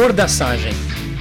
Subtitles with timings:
[0.00, 0.72] Mordaçagem.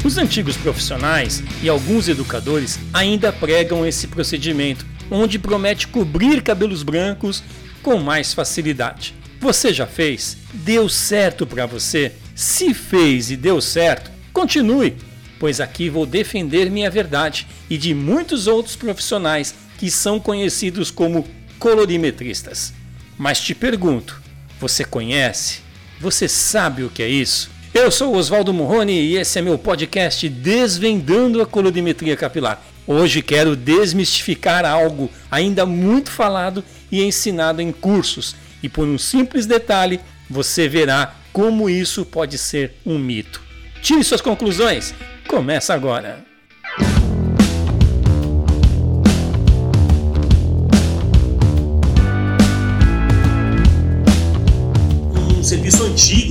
[0.06, 7.44] Os antigos profissionais e alguns educadores ainda pregam esse procedimento, onde promete cobrir cabelos brancos
[7.84, 9.14] com mais facilidade.
[9.42, 10.38] Você já fez?
[10.54, 12.14] Deu certo para você?
[12.34, 14.96] Se fez e deu certo, continue,
[15.38, 21.28] pois aqui vou defender minha verdade e de muitos outros profissionais que são conhecidos como
[21.60, 22.74] colorimetristas.
[23.18, 24.22] Mas te pergunto,
[24.58, 25.60] você conhece?
[26.00, 27.59] Você sabe o que é isso?
[27.82, 32.62] Eu sou Oswaldo Morrone e esse é meu podcast Desvendando a Colorimetria Capilar.
[32.86, 39.46] Hoje quero desmistificar algo ainda muito falado e ensinado em cursos, e por um simples
[39.46, 43.42] detalhe você verá como isso pode ser um mito.
[43.82, 44.94] Tire suas conclusões.
[45.26, 46.28] Começa agora.
[55.40, 56.29] um serviço antigo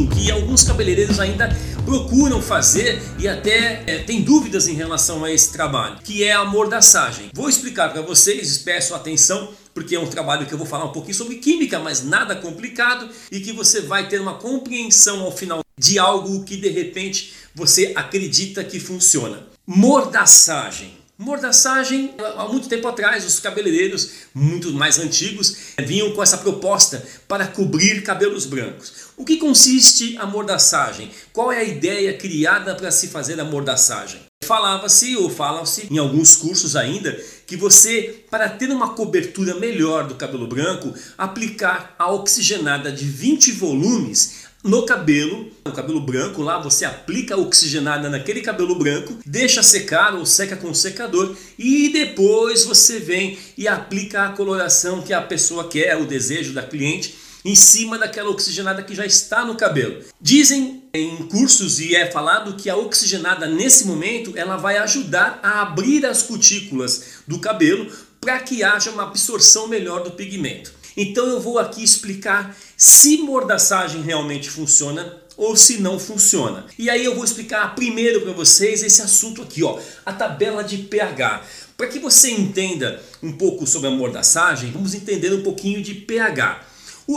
[0.58, 1.48] alguns cabeleireiros ainda
[1.84, 6.44] procuram fazer e até é, tem dúvidas em relação a esse trabalho, que é a
[6.44, 7.30] mordaçagem.
[7.32, 10.92] Vou explicar para vocês, peço atenção, porque é um trabalho que eu vou falar um
[10.92, 15.60] pouquinho sobre química, mas nada complicado e que você vai ter uma compreensão ao final
[15.78, 19.46] de algo que de repente você acredita que funciona.
[19.64, 20.98] Mordaçagem.
[21.20, 27.44] Mordaçagem, há muito tempo atrás, os cabeleireiros, muito mais antigos, vinham com essa proposta para
[27.44, 29.08] cobrir cabelos brancos.
[29.16, 31.10] O que consiste a mordaçagem?
[31.32, 34.20] Qual é a ideia criada para se fazer a mordaçagem?
[34.44, 37.12] Falava-se ou fala-se em alguns cursos ainda
[37.48, 43.52] que você, para ter uma cobertura melhor do cabelo branco, aplicar a oxigenada de 20
[43.52, 50.14] volumes no cabelo, no cabelo branco, lá você aplica oxigenada naquele cabelo branco, deixa secar
[50.14, 55.68] ou seca com secador e depois você vem e aplica a coloração que a pessoa
[55.68, 57.14] quer, o desejo da cliente,
[57.44, 60.02] em cima daquela oxigenada que já está no cabelo.
[60.20, 65.62] Dizem em cursos e é falado que a oxigenada nesse momento ela vai ajudar a
[65.62, 67.90] abrir as cutículas do cabelo
[68.20, 70.77] para que haja uma absorção melhor do pigmento.
[71.00, 76.66] Então eu vou aqui explicar se mordaçagem realmente funciona ou se não funciona.
[76.76, 80.78] E aí eu vou explicar primeiro para vocês esse assunto aqui, ó, a tabela de
[80.78, 81.44] pH.
[81.76, 86.66] Para que você entenda um pouco sobre a mordaçagem, vamos entender um pouquinho de pH.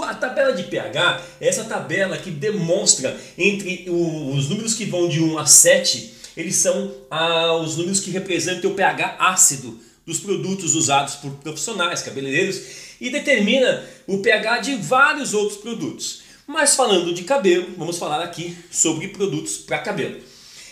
[0.04, 5.20] A tabela de pH é essa tabela que demonstra entre os números que vão de
[5.20, 10.76] 1 a 7, eles são ah, os números que representam o pH ácido dos produtos
[10.76, 16.22] usados por profissionais, cabeleireiros e determina o pH de vários outros produtos.
[16.46, 20.20] Mas falando de cabelo, vamos falar aqui sobre produtos para cabelo.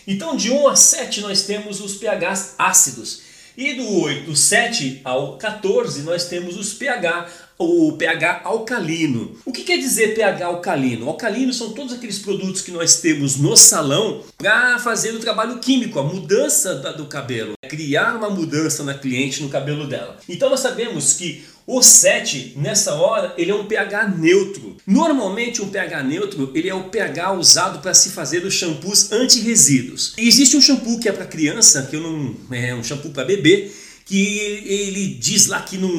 [0.08, 3.28] Então de 1 a 7 nós temos os pHs ácidos.
[3.58, 9.36] E do 8, do 7 ao 14 nós temos os pH o pH alcalino.
[9.46, 11.10] O que quer dizer pH alcalino?
[11.10, 16.00] Alcalino são todos aqueles produtos que nós temos no salão para fazer o trabalho químico,
[16.00, 20.18] a mudança do cabelo, criar uma mudança na cliente no cabelo dela.
[20.30, 24.76] Então nós sabemos que o 7, nessa hora, ele é um pH neutro.
[24.88, 30.16] Normalmente um pH neutro, ele é o pH usado para se fazer os shampoos anti-resíduos.
[30.18, 33.70] Existe um shampoo que é para criança, que eu não é um shampoo para bebê,
[34.04, 35.94] que ele diz lá que não,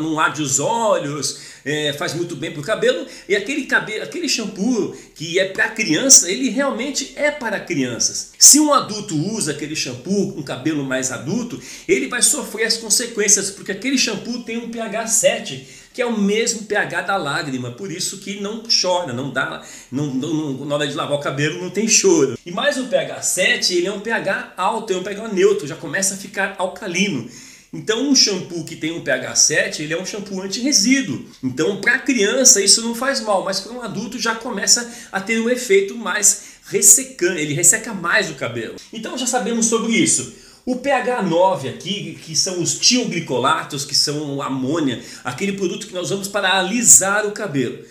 [0.00, 4.28] não arde os olhos, é, faz muito bem para o cabelo, e aquele, cabelo, aquele
[4.28, 8.30] shampoo que é para criança, ele realmente é para crianças.
[8.38, 13.50] Se um adulto usa aquele shampoo com cabelo mais adulto, ele vai sofrer as consequências,
[13.50, 17.90] porque aquele shampoo tem um pH 7, que é o mesmo pH da lágrima, por
[17.90, 21.70] isso que não chora, não dá, não, não, na hora de lavar o cabelo não
[21.70, 22.38] tem choro.
[22.46, 25.74] E mais o pH 7, ele é um pH alto, é um pH neutro, já
[25.74, 27.28] começa a ficar alcalino.
[27.76, 31.26] Então, um shampoo que tem um pH 7, ele é um shampoo anti-resíduo.
[31.44, 35.38] Então, para criança isso não faz mal, mas para um adulto já começa a ter
[35.38, 38.76] um efeito mais ressecante, ele resseca mais o cabelo.
[38.90, 40.32] Então, já sabemos sobre isso.
[40.64, 46.06] O pH 9 aqui, que são os tioglicolatos, que são amônia, aquele produto que nós
[46.06, 47.84] usamos para alisar o cabelo.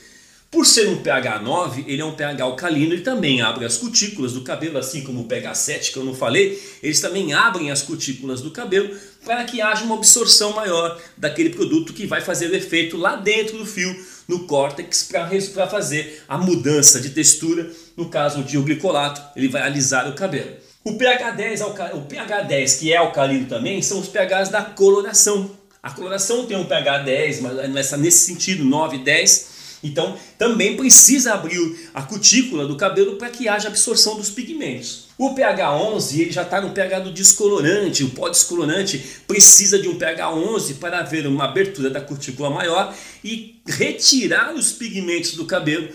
[0.55, 4.31] Por ser um pH 9, ele é um pH alcalino, ele também abre as cutículas
[4.31, 7.81] do cabelo, assim como o pH 7 que eu não falei, eles também abrem as
[7.81, 8.89] cutículas do cabelo
[9.25, 13.57] para que haja uma absorção maior daquele produto que vai fazer o efeito lá dentro
[13.57, 13.93] do fio,
[14.27, 15.09] no córtex,
[15.53, 20.51] para fazer a mudança de textura, no caso de glicolato, ele vai alisar o cabelo.
[20.83, 25.51] O pH 10, o pH 10 que é alcalino também, são os pHs da coloração.
[25.81, 31.89] A coloração tem um pH 10, mas nesse sentido 9, 10, então, também precisa abrir
[31.93, 35.05] a cutícula do cabelo para que haja absorção dos pigmentos.
[35.17, 39.87] O pH 11 ele já está no pH do descolorante, o pó descolorante precisa de
[39.87, 42.93] um pH 11 para haver uma abertura da cutícula maior
[43.23, 45.87] e retirar os pigmentos do cabelo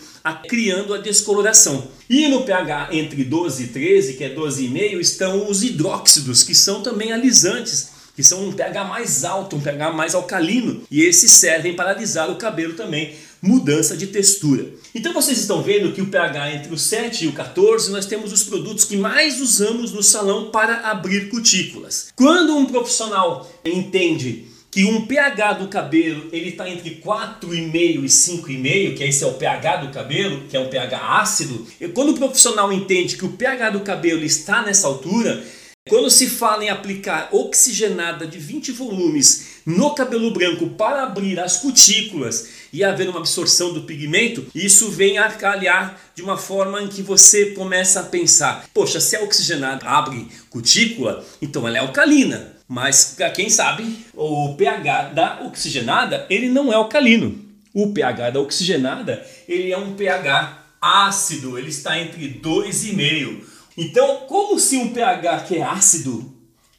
[0.48, 1.88] criando a descoloração.
[2.08, 6.82] E no pH entre 12 e 13, que é 12,5, estão os hidróxidos, que são
[6.82, 11.74] também alisantes que são um pH mais alto, um pH mais alcalino, e esses servem
[11.74, 14.66] para alisar o cabelo também, mudança de textura.
[14.94, 18.32] Então vocês estão vendo que o pH entre o 7 e o 14 nós temos
[18.32, 22.08] os produtos que mais usamos no salão para abrir cutículas.
[22.14, 28.96] Quando um profissional entende que um pH do cabelo ele está entre 4,5 e 5,5,
[28.96, 32.14] que esse é o pH do cabelo, que é um pH ácido, e quando o
[32.16, 35.42] profissional entende que o pH do cabelo está nessa altura,
[35.88, 41.56] quando se fala em aplicar oxigenada de 20 volumes no cabelo branco para abrir as
[41.56, 46.88] cutículas e haver uma absorção do pigmento, isso vem a calhar de uma forma em
[46.88, 52.56] que você começa a pensar: poxa, se a oxigenada abre cutícula, então ela é alcalina.
[52.68, 57.36] Mas quem sabe, o pH da oxigenada ele não é alcalino.
[57.72, 64.58] O pH da oxigenada ele é um pH ácido, ele está entre 2,5 então, como
[64.60, 66.30] se um pH que é ácido,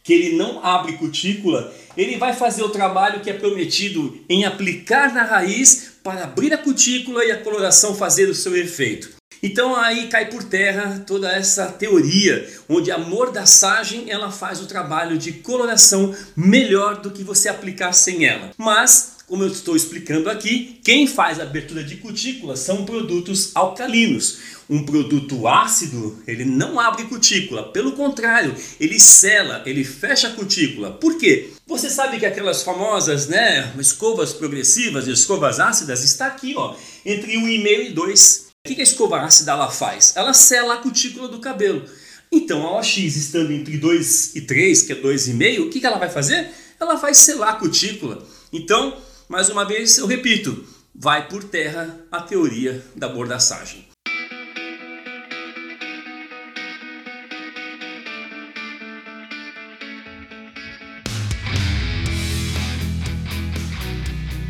[0.03, 5.11] que ele não abre cutícula, ele vai fazer o trabalho que é prometido em aplicar
[5.11, 9.09] na raiz para abrir a cutícula e a coloração fazer o seu efeito.
[9.41, 15.17] Então aí cai por terra toda essa teoria, onde a mordaçagem ela faz o trabalho
[15.17, 18.51] de coloração melhor do que você aplicar sem ela.
[18.55, 24.39] Mas como eu estou explicando aqui, quem faz abertura de cutícula são produtos alcalinos.
[24.69, 30.91] Um produto ácido, ele não abre cutícula, pelo contrário, ele sela, ele fecha a cutícula.
[30.91, 31.49] Por quê?
[31.65, 36.75] Você sabe que aquelas famosas, né, escovas progressivas, escovas ácidas, está aqui, ó,
[37.05, 38.47] entre 1,5 e 2.
[38.65, 40.11] O que a escova ácida ela faz?
[40.17, 41.85] Ela sela a cutícula do cabelo.
[42.29, 46.09] Então a OX estando entre 2 e 3, que é 2,5, o que ela vai
[46.09, 46.49] fazer?
[46.77, 48.27] Ela vai selar a cutícula.
[48.51, 48.97] Então,
[49.31, 53.87] mais uma vez, eu repito, vai por terra a teoria da bordaçagem.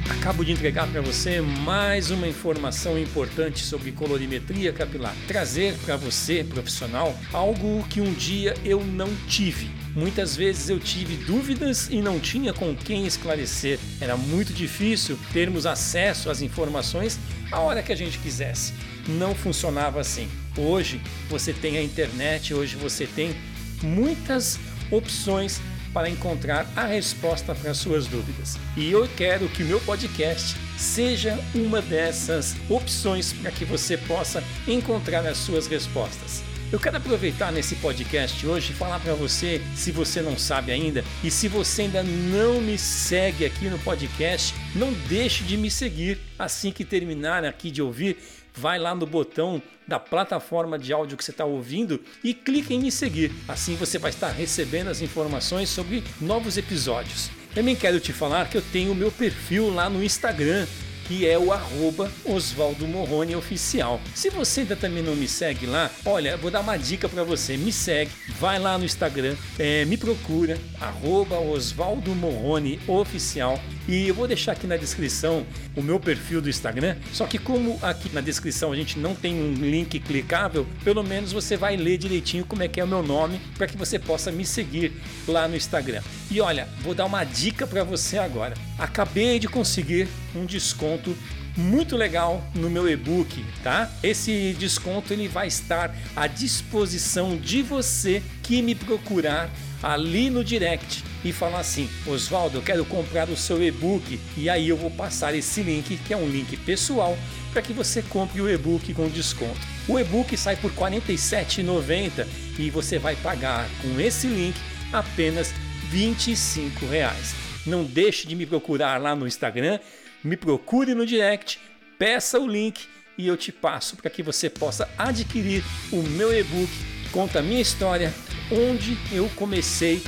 [0.10, 5.14] Acabo de entregar para você mais uma informação importante sobre colorimetria capilar.
[5.28, 11.18] Trazer para você, profissional, algo que um dia eu não tive Muitas vezes eu tive
[11.18, 13.78] dúvidas e não tinha com quem esclarecer.
[14.00, 17.20] Era muito difícil termos acesso às informações
[17.52, 18.74] a hora que a gente quisesse.
[19.08, 20.30] Não funcionava assim.
[20.58, 23.36] Hoje você tem a internet, hoje você tem
[23.84, 24.58] muitas
[24.90, 25.60] opções
[25.94, 28.58] para encontrar a resposta para as suas dúvidas.
[28.78, 34.42] E eu quero que o meu podcast seja uma dessas opções para que você possa
[34.66, 36.44] encontrar as suas respostas.
[36.72, 41.04] Eu quero aproveitar nesse podcast hoje e falar para você, se você não sabe ainda,
[41.22, 46.18] e se você ainda não me segue aqui no podcast, não deixe de me seguir.
[46.40, 48.18] Assim que terminar aqui de ouvir,
[48.56, 52.80] vai lá no botão da plataforma de áudio que você está ouvindo e clique em
[52.80, 53.34] me seguir.
[53.50, 57.30] Assim você vai estar recebendo as informações sobre novos episódios.
[57.54, 60.66] Também quero te falar que eu tenho o meu perfil lá no Instagram
[61.12, 64.00] que é o arroba Oswaldo Morrone Oficial.
[64.16, 67.58] Se você ainda também não me segue lá, olha, vou dar uma dica para você,
[67.58, 68.10] me segue,
[68.40, 74.54] vai lá no Instagram, é, me procura, arroba Oswaldo Morrone Oficial e eu vou deixar
[74.54, 78.76] aqui na descrição o meu perfil do Instagram, só que como aqui na descrição a
[78.76, 82.80] gente não tem um link clicável, pelo menos você vai ler direitinho como é que
[82.80, 84.94] é o meu nome para que você possa me seguir
[85.28, 86.02] lá no Instagram.
[86.30, 88.54] E olha, vou dar uma dica para você agora.
[88.78, 91.16] Acabei de conseguir um desconto
[91.56, 93.92] muito legal no meu e-book, tá?
[94.02, 99.50] Esse desconto ele vai estar à disposição de você que me procurar
[99.84, 104.20] ali no direct e falar assim: Oswaldo, eu quero comprar o seu e-book.
[104.38, 107.18] E aí eu vou passar esse link, que é um link pessoal,
[107.52, 109.60] para que você compre o e-book com desconto.
[109.88, 114.56] O e-book sai por R$ 47,90 e você vai pagar com esse link
[114.94, 115.54] apenas
[115.90, 117.36] 25 reais.
[117.66, 119.80] Não deixe de me procurar lá no Instagram,
[120.24, 121.60] me procure no direct,
[121.98, 122.88] peça o link
[123.18, 126.72] e eu te passo para que você possa adquirir o meu e-book.
[127.12, 128.14] Conta a minha história,
[128.52, 130.02] onde eu comecei,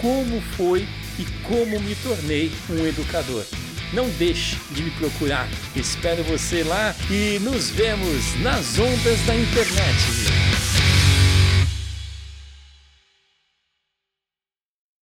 [0.00, 0.86] como foi
[1.18, 3.44] e como me tornei um educador.
[3.92, 5.48] Não deixe de me procurar.
[5.74, 10.47] Espero você lá e nos vemos nas ondas da internet.